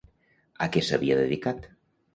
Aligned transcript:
A 0.67 0.69
què 0.77 0.85
s'havia 0.89 1.21
dedicat? 1.23 1.71